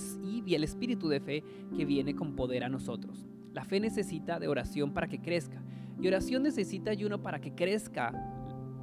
y 0.45 0.53
el 0.53 0.63
espíritu 0.63 1.09
de 1.09 1.19
fe 1.19 1.43
que 1.75 1.85
viene 1.85 2.15
con 2.15 2.35
poder 2.35 2.63
a 2.63 2.69
nosotros. 2.69 3.25
La 3.53 3.65
fe 3.65 3.79
necesita 3.79 4.39
de 4.39 4.47
oración 4.47 4.93
para 4.93 5.07
que 5.07 5.19
crezca 5.19 5.61
y 5.99 6.07
oración 6.07 6.43
necesita 6.43 6.91
ayuno 6.91 7.21
para 7.21 7.39
que 7.39 7.53
crezca 7.53 8.11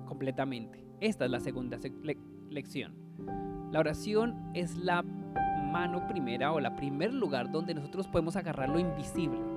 completamente. 0.04 0.84
Esta 1.00 1.25
es 1.25 1.30
la 1.30 1.40
segunda 1.40 1.78
lección. 2.50 2.94
La 3.70 3.80
oración 3.80 4.50
es 4.54 4.76
la 4.76 5.02
mano 5.02 6.06
primera 6.06 6.52
o 6.52 6.61
la 6.61 6.76
primer 6.76 7.12
lugar 7.12 7.50
donde 7.50 7.75
nosotros 7.75 8.06
podemos 8.06 8.37
agarrar 8.37 8.68
lo 8.68 8.78
invisible 8.78 9.54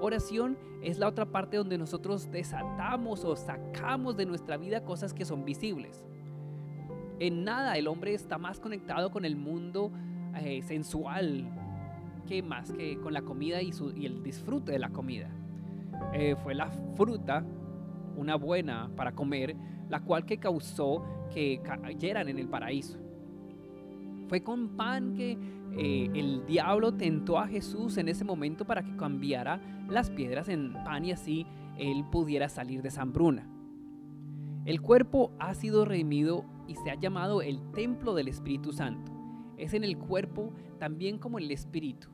Oración 0.00 0.56
es 0.80 0.98
la 0.98 1.08
otra 1.08 1.26
parte 1.26 1.58
donde 1.58 1.76
nosotros 1.76 2.30
desatamos 2.30 3.22
o 3.24 3.36
sacamos 3.36 4.16
de 4.16 4.24
nuestra 4.24 4.56
vida 4.56 4.82
cosas 4.82 5.12
que 5.12 5.26
son 5.26 5.44
visibles. 5.44 6.02
En 7.18 7.44
nada 7.44 7.76
el 7.76 7.86
hombre 7.86 8.14
está 8.14 8.38
más 8.38 8.60
conectado 8.60 9.10
con 9.10 9.26
el 9.26 9.36
mundo 9.36 9.92
eh, 10.36 10.62
sensual 10.62 11.46
que 12.26 12.42
más 12.42 12.72
que 12.72 12.96
con 12.98 13.12
la 13.12 13.20
comida 13.20 13.60
y, 13.60 13.72
el 14.06 14.22
disfrute 14.22 14.72
de 14.72 14.78
la 14.78 14.88
comida. 14.88 15.28
Eh, 16.14 16.34
fue 16.42 16.54
la 16.54 16.70
fruta, 16.94 17.44
una 18.20 18.36
buena 18.36 18.90
para 18.94 19.12
comer, 19.12 19.56
la 19.88 20.00
cual 20.00 20.26
que 20.26 20.38
causó 20.38 21.02
que 21.32 21.62
cayeran 21.62 22.28
en 22.28 22.38
el 22.38 22.48
paraíso. 22.48 22.98
Fue 24.28 24.42
con 24.42 24.76
pan 24.76 25.14
que 25.14 25.38
eh, 25.76 26.10
el 26.14 26.44
diablo 26.46 26.92
tentó 26.94 27.38
a 27.38 27.48
Jesús 27.48 27.96
en 27.96 28.08
ese 28.08 28.24
momento 28.24 28.66
para 28.66 28.82
que 28.82 28.94
cambiara 28.96 29.60
las 29.88 30.10
piedras 30.10 30.48
en 30.48 30.74
pan 30.84 31.04
y 31.04 31.12
así 31.12 31.46
él 31.78 32.04
pudiera 32.12 32.48
salir 32.48 32.82
de 32.82 32.88
esa 32.88 33.02
hambruna. 33.02 33.48
El 34.66 34.82
cuerpo 34.82 35.32
ha 35.38 35.54
sido 35.54 35.84
redimido 35.86 36.44
y 36.68 36.76
se 36.76 36.90
ha 36.90 36.94
llamado 36.94 37.40
el 37.40 37.72
templo 37.72 38.14
del 38.14 38.28
Espíritu 38.28 38.72
Santo. 38.72 39.12
Es 39.56 39.72
en 39.72 39.82
el 39.82 39.96
cuerpo 39.96 40.52
también 40.78 41.18
como 41.18 41.38
en 41.38 41.46
el 41.46 41.50
Espíritu. 41.52 42.08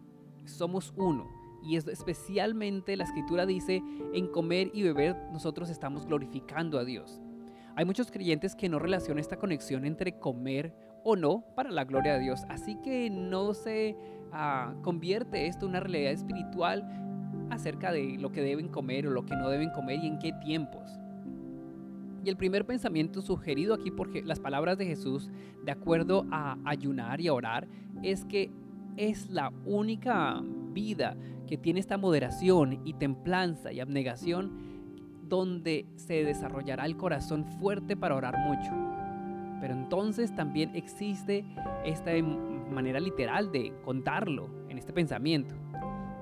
Somos 0.45 0.95
uno. 0.97 1.36
Y 1.67 1.77
es 1.77 1.87
especialmente 1.89 2.97
la 2.97 3.05
escritura 3.05 3.45
dice, 3.45 3.83
en 4.13 4.29
comer 4.29 4.71
y 4.73 4.83
beber 4.83 5.17
nosotros 5.33 5.69
estamos 5.69 6.07
glorificando 6.07 6.79
a 6.79 6.85
Dios. 6.85 7.21
Hay 7.75 7.85
muchos 7.85 8.11
creyentes 8.11 8.55
que 8.55 8.69
no 8.69 8.79
relacionan 8.79 9.19
esta 9.19 9.37
conexión 9.37 9.85
entre 9.85 10.19
comer 10.19 10.73
o 11.03 11.17
no 11.17 11.45
para 11.57 11.71
la 11.71 11.85
gloria 11.85 12.15
de 12.15 12.21
Dios. 12.21 12.43
Así 12.49 12.77
que 12.83 13.11
no 13.11 13.53
se 13.53 13.97
ah, 14.33 14.75
convierte 14.83 15.47
esto 15.49 15.67
en 15.67 15.71
una 15.71 15.81
realidad 15.81 16.13
espiritual 16.13 16.89
acerca 17.51 17.91
de 17.91 18.17
lo 18.19 18.31
que 18.31 18.43
deben 18.43 18.69
comer 18.69 19.09
o 19.09 19.11
lo 19.11 19.27
que 19.27 19.35
no 19.35 19.49
deben 19.51 19.71
comer 19.71 19.99
y 20.03 20.07
en 20.07 20.19
qué 20.19 20.33
tiempos. 20.45 20.99
Y 22.25 22.29
el 22.29 22.37
primer 22.37 22.65
pensamiento 22.65 23.23
sugerido 23.23 23.75
aquí 23.75 23.91
por 23.91 24.15
las 24.25 24.41
palabras 24.41 24.79
de 24.79 24.87
Jesús, 24.87 25.31
de 25.65 25.73
acuerdo 25.73 26.27
a 26.31 26.59
ayunar 26.65 27.21
y 27.21 27.29
a 27.29 27.35
orar, 27.35 27.69
es 28.03 28.25
que 28.25 28.51
es 28.97 29.31
la 29.31 29.53
única 29.65 30.43
vida 30.77 31.17
que 31.49 31.57
tiene 31.57 31.81
esta 31.81 31.97
moderación 31.97 32.83
y 32.85 32.93
templanza 32.93 33.73
y 33.73 33.81
abnegación 33.81 34.53
donde 35.23 35.87
se 35.97 36.23
desarrollará 36.23 36.85
el 36.85 36.99
corazón 36.99 37.47
fuerte 37.59 37.97
para 37.97 38.15
orar 38.15 38.37
mucho. 38.39 38.71
Pero 39.59 39.73
entonces 39.73 40.35
también 40.35 40.77
existe 40.77 41.47
esta 41.85 42.11
manera 42.71 43.01
literal 43.01 43.51
de 43.51 43.73
contarlo 43.85 44.51
en 44.69 44.77
este 44.77 44.93
pensamiento, 44.93 45.55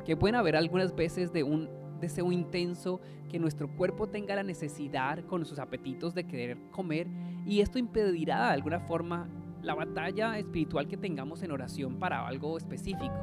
que 0.06 0.16
pueden 0.16 0.37
haber 0.37 0.54
algunas 0.54 0.94
veces 0.94 1.32
de 1.32 1.42
un 1.42 1.68
deseo 2.00 2.30
intenso 2.30 3.00
que 3.28 3.40
nuestro 3.40 3.68
cuerpo 3.68 4.08
tenga 4.08 4.37
la 4.37 4.44
necesidad 4.44 5.25
con 5.25 5.44
sus 5.44 5.58
apetitos 5.58 6.14
de 6.14 6.25
querer 6.28 6.58
comer 6.70 7.08
y 7.44 7.61
esto 7.61 7.78
impedirá 7.78 8.46
de 8.49 8.54
alguna 8.54 8.78
forma 8.80 9.28
la 9.62 9.75
batalla 9.75 10.38
espiritual 10.38 10.87
que 10.87 10.96
tengamos 10.96 11.42
en 11.42 11.50
oración 11.50 11.99
para 11.99 12.26
algo 12.26 12.56
específico, 12.56 13.14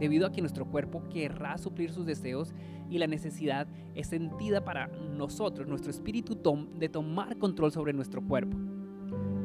debido 0.00 0.26
a 0.26 0.32
que 0.32 0.40
nuestro 0.40 0.66
cuerpo 0.66 1.08
querrá 1.10 1.58
suplir 1.58 1.92
sus 1.92 2.06
deseos 2.06 2.52
y 2.88 2.98
la 2.98 3.06
necesidad 3.06 3.68
es 3.94 4.08
sentida 4.08 4.64
para 4.64 4.88
nosotros, 4.88 5.68
nuestro 5.68 5.90
espíritu 5.90 6.36
de 6.78 6.88
tomar 6.88 7.36
control 7.38 7.70
sobre 7.70 7.92
nuestro 7.92 8.22
cuerpo. 8.22 8.56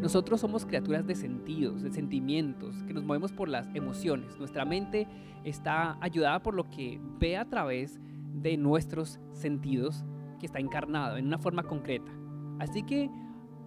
Nosotros 0.01 0.41
somos 0.41 0.65
criaturas 0.65 1.05
de 1.05 1.15
sentidos, 1.15 1.81
de 1.81 1.91
sentimientos, 1.91 2.83
que 2.83 2.93
nos 2.93 3.03
movemos 3.03 3.31
por 3.31 3.49
las 3.49 3.67
emociones. 3.73 4.37
Nuestra 4.37 4.65
mente 4.65 5.07
está 5.43 5.97
ayudada 5.99 6.41
por 6.41 6.53
lo 6.53 6.69
que 6.69 6.99
ve 7.19 7.37
a 7.37 7.45
través 7.45 7.99
de 8.33 8.57
nuestros 8.57 9.19
sentidos, 9.33 10.05
que 10.39 10.45
está 10.45 10.59
encarnado 10.59 11.17
en 11.17 11.25
una 11.25 11.39
forma 11.39 11.63
concreta. 11.63 12.11
Así 12.59 12.83
que 12.83 13.09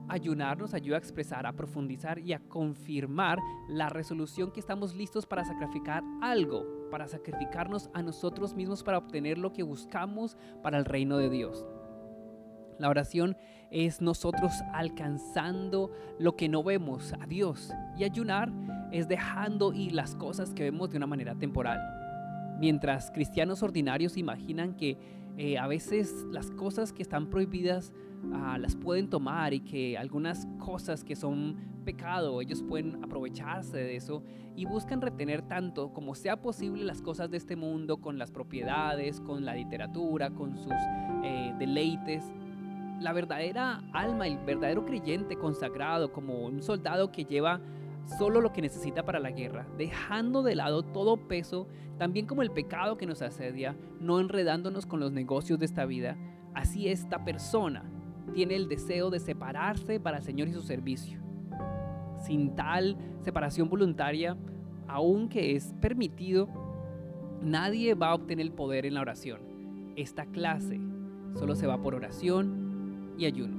ayunar 0.08 0.58
nos 0.58 0.74
ayuda 0.74 0.96
a 0.96 1.00
expresar, 1.00 1.46
a 1.46 1.52
profundizar 1.52 2.18
y 2.18 2.32
a 2.32 2.40
confirmar 2.40 3.38
la 3.68 3.88
resolución 3.88 4.50
que 4.50 4.60
estamos 4.60 4.94
listos 4.94 5.26
para 5.26 5.44
sacrificar 5.44 6.02
algo, 6.20 6.77
para 6.90 7.08
sacrificarnos 7.08 7.90
a 7.94 8.02
nosotros 8.02 8.54
mismos 8.54 8.82
para 8.82 8.98
obtener 8.98 9.38
lo 9.38 9.52
que 9.52 9.62
buscamos 9.62 10.36
para 10.62 10.78
el 10.78 10.84
reino 10.84 11.18
de 11.18 11.30
Dios. 11.30 11.66
La 12.78 12.88
oración 12.88 13.36
es 13.70 14.00
nosotros 14.00 14.52
alcanzando 14.72 15.90
lo 16.18 16.36
que 16.36 16.48
no 16.48 16.62
vemos 16.62 17.12
a 17.20 17.26
Dios. 17.26 17.72
Y 17.96 18.04
ayunar 18.04 18.50
es 18.92 19.08
dejando 19.08 19.72
ir 19.72 19.92
las 19.92 20.14
cosas 20.14 20.54
que 20.54 20.62
vemos 20.62 20.90
de 20.90 20.96
una 20.96 21.06
manera 21.06 21.34
temporal. 21.34 21.78
Mientras 22.58 23.10
cristianos 23.10 23.62
ordinarios 23.62 24.16
imaginan 24.16 24.74
que 24.74 24.96
eh, 25.36 25.58
a 25.58 25.66
veces 25.66 26.26
las 26.32 26.50
cosas 26.50 26.92
que 26.92 27.02
están 27.02 27.30
prohibidas 27.30 27.92
ah, 28.32 28.58
las 28.58 28.74
pueden 28.74 29.08
tomar 29.08 29.54
y 29.54 29.60
que 29.60 29.96
algunas 29.96 30.48
cosas 30.58 31.04
que 31.04 31.14
son 31.14 31.56
pecado, 31.88 32.42
ellos 32.42 32.62
pueden 32.62 33.02
aprovecharse 33.02 33.78
de 33.78 33.96
eso 33.96 34.22
y 34.54 34.66
buscan 34.66 35.00
retener 35.00 35.40
tanto 35.40 35.90
como 35.94 36.14
sea 36.14 36.36
posible 36.36 36.84
las 36.84 37.00
cosas 37.00 37.30
de 37.30 37.38
este 37.38 37.56
mundo 37.56 37.96
con 37.96 38.18
las 38.18 38.30
propiedades, 38.30 39.22
con 39.22 39.46
la 39.46 39.54
literatura, 39.54 40.28
con 40.28 40.58
sus 40.58 40.74
eh, 41.24 41.54
deleites 41.58 42.30
la 43.00 43.12
verdadera 43.12 43.82
alma, 43.92 44.26
el 44.26 44.38
verdadero 44.38 44.84
creyente 44.84 45.36
consagrado, 45.36 46.12
como 46.12 46.44
un 46.44 46.62
soldado 46.62 47.10
que 47.10 47.24
lleva 47.24 47.60
solo 48.18 48.42
lo 48.42 48.52
que 48.52 48.60
necesita 48.60 49.04
para 49.04 49.20
la 49.20 49.30
guerra, 49.30 49.66
dejando 49.78 50.42
de 50.42 50.56
lado 50.56 50.82
todo 50.82 51.28
peso, 51.28 51.68
también 51.96 52.26
como 52.26 52.42
el 52.42 52.50
pecado 52.50 52.98
que 52.98 53.06
nos 53.06 53.22
asedia, 53.22 53.76
no 54.00 54.20
enredándonos 54.20 54.84
con 54.84 55.00
los 55.00 55.12
negocios 55.12 55.58
de 55.58 55.66
esta 55.66 55.86
vida. 55.86 56.18
Así 56.54 56.88
esta 56.88 57.24
persona 57.24 57.84
tiene 58.34 58.56
el 58.56 58.68
deseo 58.68 59.10
de 59.10 59.20
separarse 59.20 60.00
para 60.00 60.18
el 60.18 60.24
Señor 60.24 60.48
y 60.48 60.52
su 60.52 60.62
servicio. 60.62 61.27
Sin 62.20 62.54
tal 62.54 62.96
separación 63.20 63.68
voluntaria, 63.68 64.36
aunque 64.86 65.54
es 65.54 65.74
permitido, 65.80 66.48
nadie 67.42 67.94
va 67.94 68.08
a 68.08 68.14
obtener 68.14 68.46
el 68.46 68.52
poder 68.52 68.86
en 68.86 68.94
la 68.94 69.00
oración. 69.00 69.40
Esta 69.96 70.26
clase 70.26 70.80
solo 71.34 71.54
se 71.54 71.66
va 71.66 71.80
por 71.80 71.94
oración 71.94 73.14
y 73.18 73.26
ayuno. 73.26 73.56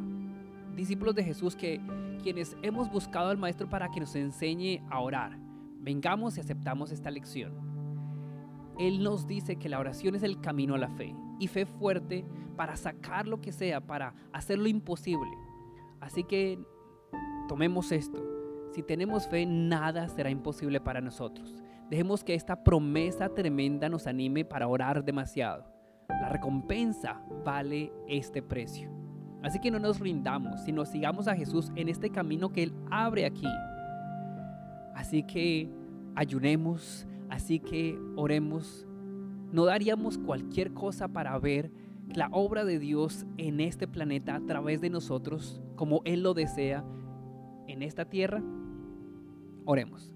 Discípulos 0.75 1.15
de 1.15 1.23
Jesús 1.23 1.55
que 1.55 1.81
quienes 2.23 2.57
hemos 2.61 2.89
buscado 2.91 3.29
al 3.29 3.37
Maestro 3.37 3.69
para 3.69 3.89
que 3.89 3.99
nos 3.99 4.15
enseñe 4.15 4.81
a 4.89 4.99
orar, 4.99 5.37
vengamos 5.79 6.37
y 6.37 6.41
aceptamos 6.41 6.91
esta 6.91 7.11
lección. 7.11 7.53
Él 8.77 9.03
nos 9.03 9.27
dice 9.27 9.57
que 9.57 9.69
la 9.69 9.79
oración 9.79 10.15
es 10.15 10.23
el 10.23 10.39
camino 10.39 10.75
a 10.75 10.77
la 10.77 10.89
fe 10.89 11.13
y 11.37 11.47
fe 11.47 11.65
fuerte 11.65 12.25
para 12.55 12.75
sacar 12.75 13.27
lo 13.27 13.41
que 13.41 13.51
sea, 13.51 13.81
para 13.81 14.13
hacer 14.31 14.57
lo 14.57 14.67
imposible. 14.67 15.29
Así 15.99 16.23
que 16.23 16.59
tomemos 17.47 17.91
esto. 17.91 18.28
Si 18.79 18.83
tenemos 18.83 19.27
fe, 19.27 19.45
nada 19.45 20.07
será 20.07 20.29
imposible 20.29 20.79
para 20.79 21.01
nosotros. 21.01 21.53
Dejemos 21.89 22.23
que 22.23 22.33
esta 22.33 22.63
promesa 22.63 23.27
tremenda 23.27 23.89
nos 23.89 24.07
anime 24.07 24.45
para 24.45 24.69
orar 24.69 25.03
demasiado. 25.03 25.65
La 26.07 26.29
recompensa 26.29 27.21
vale 27.43 27.91
este 28.07 28.41
precio. 28.41 28.89
Así 29.43 29.59
que 29.59 29.69
no 29.69 29.79
nos 29.79 29.99
rindamos, 29.99 30.61
sino 30.61 30.85
sigamos 30.85 31.27
a 31.27 31.35
Jesús 31.35 31.73
en 31.75 31.89
este 31.89 32.09
camino 32.09 32.53
que 32.53 32.63
Él 32.63 32.73
abre 32.89 33.25
aquí. 33.25 33.49
Así 34.95 35.23
que 35.23 35.69
ayunemos, 36.15 37.05
así 37.29 37.59
que 37.59 37.99
oremos. 38.15 38.87
No 39.51 39.65
daríamos 39.65 40.17
cualquier 40.17 40.73
cosa 40.73 41.09
para 41.09 41.37
ver 41.37 41.69
la 42.07 42.29
obra 42.31 42.63
de 42.63 42.79
Dios 42.79 43.25
en 43.35 43.59
este 43.59 43.89
planeta 43.89 44.35
a 44.35 44.45
través 44.45 44.79
de 44.79 44.89
nosotros, 44.89 45.61
como 45.75 46.01
Él 46.05 46.23
lo 46.23 46.33
desea 46.33 46.85
en 47.67 47.83
esta 47.83 48.05
tierra. 48.05 48.41
Oremos. 49.71 50.11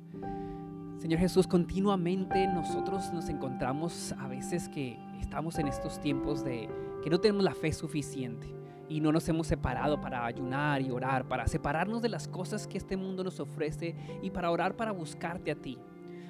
Señor 0.98 1.20
Jesús, 1.20 1.46
continuamente 1.46 2.48
nosotros 2.48 3.14
nos 3.14 3.30
encontramos 3.30 4.12
a 4.14 4.28
veces 4.28 4.68
que 4.68 4.98
estamos 5.20 5.60
en 5.60 5.68
estos 5.68 6.02
tiempos 6.02 6.44
de 6.44 6.68
que 7.04 7.12
no 7.12 7.20
tenemos 7.20 7.44
la 7.44 7.54
fe 7.54 7.72
suficiente 7.72 8.48
y 8.90 9.00
no 9.00 9.12
nos 9.12 9.30
hemos 9.30 9.46
separado 9.46 10.02
para 10.02 10.26
ayunar 10.26 10.82
y 10.82 10.90
orar, 10.90 11.28
para 11.28 11.46
separarnos 11.46 12.02
de 12.02 12.10
las 12.10 12.28
cosas 12.28 12.66
que 12.66 12.80
este 12.80 12.98
mundo 12.98 13.24
nos 13.24 13.40
ofrece 13.40 13.96
y 14.24 14.32
para 14.32 14.50
orar 14.50 14.76
para 14.76 14.92
buscarte 14.92 15.52
a 15.52 15.56
ti. 15.56 15.78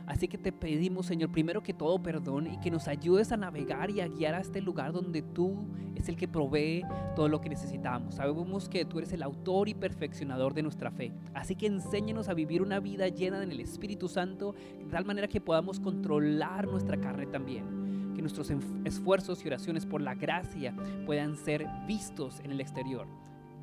Así 0.06 0.28
que 0.28 0.38
te 0.38 0.52
pedimos, 0.52 1.06
Señor, 1.06 1.32
primero 1.32 1.64
que 1.64 1.74
todo 1.74 2.02
perdón 2.02 2.48
y 2.48 2.58
que 2.60 2.70
nos 2.70 2.88
ayudes 2.88 3.32
a 3.32 3.38
navegar 3.38 3.90
y 3.90 4.02
a 4.02 4.08
guiar 4.08 4.36
a 4.36 4.42
este 4.42 4.60
lugar 4.62 4.92
donde 4.92 5.22
tú 5.22 5.66
es 5.96 6.10
el 6.10 6.18
que 6.18 6.28
provee 6.28 6.84
todo 7.16 7.30
lo 7.30 7.40
que 7.40 7.48
necesitamos. 7.48 8.16
Sabemos 8.16 8.68
que 8.68 8.84
tú 8.84 9.00
eres 9.00 9.14
el 9.14 9.24
autor 9.24 9.70
y 9.70 9.74
perfeccionador 9.74 10.54
de 10.54 10.64
nuestra 10.64 10.92
fe. 10.92 11.14
Así 11.34 11.56
que 11.56 11.68
enséñanos 11.68 12.28
a 12.28 12.34
vivir 12.34 12.62
una 12.62 12.82
vida 12.82 13.08
llena 13.08 13.40
del 13.40 13.60
Espíritu 13.62 14.10
Santo 14.10 14.56
de 14.78 14.86
tal 14.92 15.06
manera 15.06 15.30
que 15.30 15.40
podamos 15.40 15.80
controlar 15.80 16.68
nuestra 16.68 16.98
carne 17.00 17.28
también. 17.28 18.12
Que 18.14 18.22
nuestros 18.22 18.52
esfuerzos 18.84 19.44
y 19.44 19.48
oraciones 19.48 19.86
por 19.86 20.02
la 20.02 20.16
gracia 20.16 20.76
puedan 21.06 21.38
ser 21.38 21.66
vistos 21.88 22.42
en 22.42 22.52
el 22.52 22.60
exterior. 22.60 23.08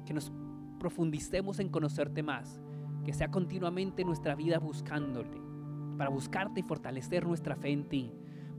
Que 0.06 0.14
nos 0.14 0.32
profundicemos 0.78 1.58
en 1.58 1.68
conocerte 1.68 2.22
más. 2.22 2.58
Que 3.04 3.12
sea 3.12 3.30
continuamente 3.30 4.04
nuestra 4.04 4.34
vida 4.34 4.58
buscándote 4.58 5.49
para 6.00 6.08
buscarte 6.08 6.60
y 6.60 6.62
fortalecer 6.62 7.26
nuestra 7.26 7.54
fe 7.56 7.68
en 7.68 7.84
ti, 7.84 8.10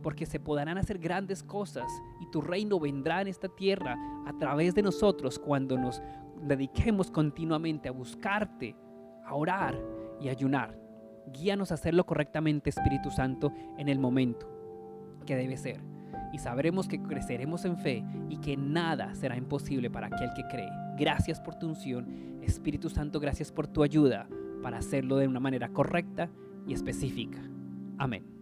porque 0.04 0.28
se 0.28 0.40
podrán 0.40 0.78
hacer 0.78 1.00
grandes 1.00 1.42
cosas 1.42 1.92
y 2.20 2.30
tu 2.30 2.40
reino 2.40 2.80
vendrá 2.80 3.20
en 3.20 3.30
esta 3.30 3.50
tierra 3.50 3.98
a 4.28 4.38
través 4.38 4.76
de 4.76 4.84
nosotros 4.84 5.40
cuando 5.40 5.76
nos 5.76 6.04
dediquemos 6.44 7.10
continuamente 7.10 7.90
a 7.90 7.94
buscarte, 7.94 8.76
a 9.26 9.34
orar 9.34 9.76
y 10.20 10.30
ayunar. 10.30 10.78
Guíanos 11.34 11.72
a 11.72 11.74
hacerlo 11.74 12.06
correctamente, 12.06 12.70
Espíritu 12.70 13.10
Santo, 13.10 13.52
en 13.80 13.90
el 13.90 13.98
momento 13.98 14.48
que 15.26 15.36
debe 15.36 15.58
ser. 15.58 15.82
Y 16.32 16.38
sabremos 16.38 16.88
que 16.88 17.02
creceremos 17.02 17.66
en 17.66 17.76
fe 17.80 18.06
y 18.30 18.38
que 18.38 18.56
nada 18.56 19.16
será 19.16 19.36
imposible 19.36 19.90
para 19.90 20.06
aquel 20.06 20.30
que 20.36 20.44
cree. 20.44 20.70
Gracias 20.96 21.42
por 21.42 21.56
tu 21.56 21.66
unción, 21.66 22.38
Espíritu 22.44 22.88
Santo, 22.92 23.20
gracias 23.20 23.52
por 23.52 23.66
tu 23.66 23.82
ayuda 23.82 24.28
para 24.62 24.78
hacerlo 24.78 25.18
de 25.18 25.28
una 25.28 25.40
manera 25.40 25.70
correcta 25.70 26.30
y 26.68 26.74
específica. 26.74 27.40
Amén. 27.98 28.41